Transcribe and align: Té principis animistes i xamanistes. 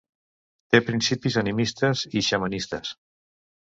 Té 0.75 0.79
principis 0.87 1.37
animistes 1.43 2.01
i 2.21 2.27
xamanistes. 2.31 2.95